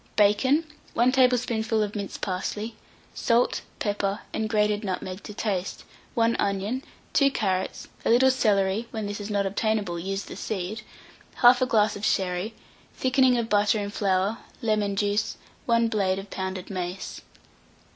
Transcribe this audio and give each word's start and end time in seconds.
bacon, 0.15 0.63
1 0.95 1.11
tablespoonful 1.11 1.83
of 1.83 1.95
minced 1.95 2.21
parsley, 2.21 2.75
salt, 3.13 3.61
pepper, 3.77 4.21
and 4.33 4.49
grated 4.49 4.83
nutmeg 4.83 5.21
to 5.21 5.31
taste; 5.31 5.83
1 6.15 6.35
onion, 6.37 6.81
2 7.13 7.29
carrots, 7.29 7.87
a 8.03 8.09
little 8.09 8.31
celery 8.31 8.87
(when 8.89 9.05
this 9.05 9.21
is 9.21 9.29
not 9.29 9.45
obtainable, 9.45 9.99
use 9.99 10.23
the 10.23 10.35
seed), 10.35 10.81
1/2 11.41 11.67
glass 11.67 11.95
of 11.95 12.03
sherry, 12.03 12.55
thickening 12.95 13.37
of 13.37 13.47
butter 13.47 13.77
and 13.77 13.93
flour, 13.93 14.39
lemon 14.63 14.95
juice, 14.95 15.37
1 15.67 15.87
blade 15.87 16.17
of 16.17 16.31
pounded 16.31 16.71
mace. 16.71 17.21